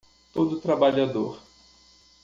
[0.33, 1.37] Todo trabalhador